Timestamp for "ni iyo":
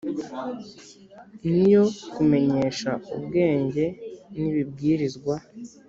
1.49-1.83